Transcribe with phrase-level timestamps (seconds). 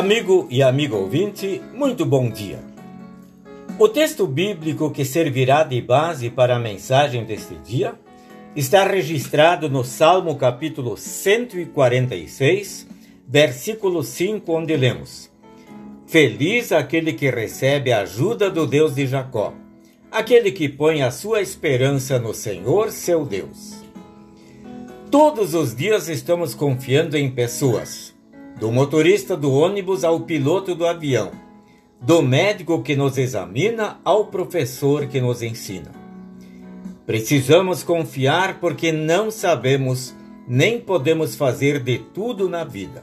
[0.00, 2.58] Amigo e amigo ouvinte, muito bom dia.
[3.78, 7.92] O texto bíblico que servirá de base para a mensagem deste dia
[8.56, 12.88] está registrado no Salmo capítulo 146,
[13.28, 15.30] versículo 5, onde lemos:
[16.06, 19.52] Feliz aquele que recebe a ajuda do Deus de Jacó,
[20.10, 23.84] aquele que põe a sua esperança no Senhor, seu Deus.
[25.10, 28.09] Todos os dias estamos confiando em pessoas
[28.60, 31.32] do motorista do ônibus ao piloto do avião,
[31.98, 35.90] do médico que nos examina ao professor que nos ensina.
[37.06, 40.14] Precisamos confiar porque não sabemos
[40.46, 43.02] nem podemos fazer de tudo na vida.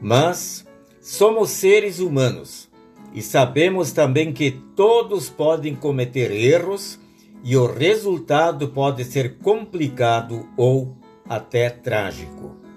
[0.00, 0.66] Mas
[1.00, 2.68] somos seres humanos
[3.14, 6.98] e sabemos também que todos podem cometer erros
[7.44, 10.96] e o resultado pode ser complicado ou
[11.28, 12.67] até trágico.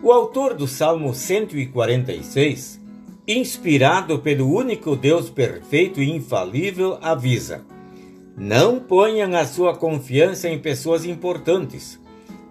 [0.00, 2.80] O autor do Salmo 146,
[3.26, 7.64] inspirado pelo único Deus perfeito e infalível, avisa:
[8.36, 12.00] Não ponham a sua confiança em pessoas importantes,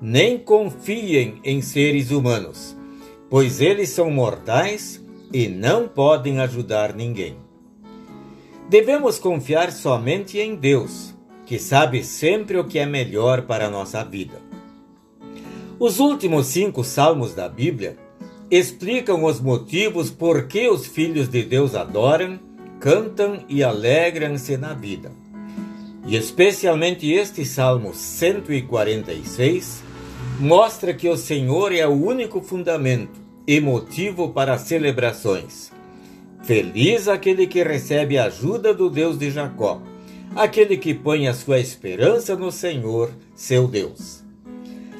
[0.01, 2.77] nem confiem em seres humanos,
[3.29, 7.37] pois eles são mortais e não podem ajudar ninguém.
[8.69, 14.03] Devemos confiar somente em Deus, que sabe sempre o que é melhor para a nossa
[14.03, 14.46] vida.
[15.79, 17.97] Os últimos cinco salmos da Bíblia
[18.49, 22.39] explicam os motivos por que os filhos de Deus adoram,
[22.79, 25.11] cantam e alegram-se na vida.
[26.07, 29.83] E especialmente este Salmo 146
[30.39, 35.71] mostra que o Senhor é o único fundamento e motivo para celebrações.
[36.41, 39.79] Feliz aquele que recebe a ajuda do Deus de Jacó,
[40.35, 44.26] aquele que põe a sua esperança no Senhor, seu Deus.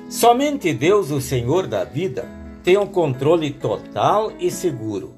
[0.10, 2.26] Somente Deus, o Senhor da vida,
[2.64, 5.16] tem um controle total e seguro.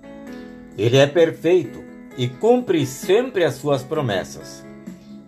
[0.76, 1.84] Ele é perfeito
[2.18, 4.66] e cumpre sempre as suas promessas.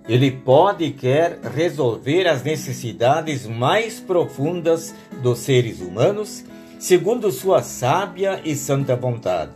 [0.09, 6.43] Ele pode e quer resolver as necessidades mais profundas dos seres humanos,
[6.79, 9.53] segundo sua sábia e santa vontade.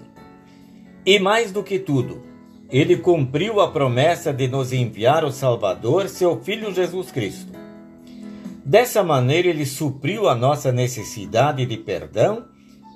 [1.03, 2.21] E mais do que tudo,
[2.69, 7.64] ele cumpriu a promessa de nos enviar o Salvador, seu Filho Jesus Cristo.
[8.65, 12.47] Dessa maneira, ele supriu a nossa necessidade de perdão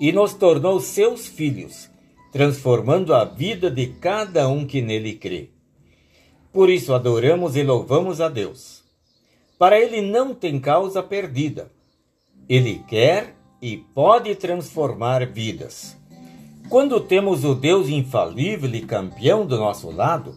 [0.01, 1.87] e nos tornou seus filhos,
[2.31, 5.51] transformando a vida de cada um que nele crê.
[6.51, 8.83] Por isso adoramos e louvamos a Deus.
[9.59, 11.71] Para ele não tem causa perdida.
[12.47, 15.95] Ele quer e pode transformar vidas.
[16.67, 20.35] Quando temos o Deus infalível e campeão do nosso lado,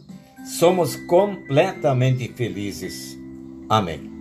[0.59, 3.17] somos completamente felizes.
[3.69, 4.12] Amém.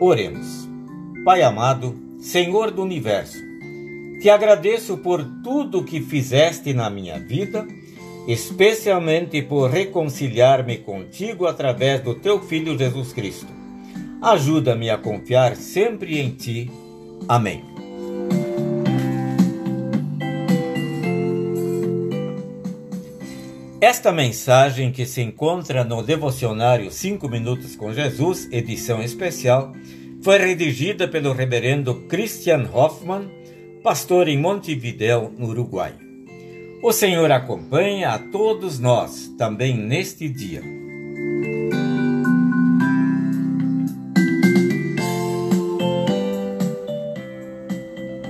[0.00, 0.68] Oremos.
[1.24, 3.38] Pai amado, Senhor do universo,
[4.20, 7.66] te agradeço por tudo que fizeste na minha vida,
[8.28, 13.48] especialmente por reconciliar-me contigo através do teu Filho Jesus Cristo.
[14.20, 16.70] Ajuda-me a confiar sempre em ti.
[17.28, 17.71] Amém.
[23.82, 29.72] Esta mensagem, que se encontra no devocionário 5 Minutos com Jesus, edição especial,
[30.22, 33.28] foi redigida pelo reverendo Christian Hoffman,
[33.82, 35.94] pastor em Montevideo, no Uruguai.
[36.80, 40.62] O Senhor acompanha a todos nós também neste dia.